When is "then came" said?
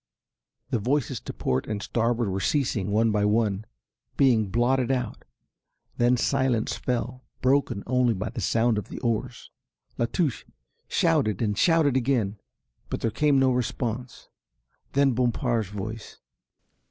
14.93-15.29